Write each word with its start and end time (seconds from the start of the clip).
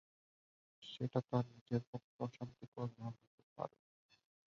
সেটা 0.83 1.19
তার 1.29 1.45
নিজের 1.53 1.81
পক্ষে 1.89 2.17
অশান্তিকর 2.25 2.87
না 2.97 3.07
হতে 3.15 3.43
পারে। 3.57 3.77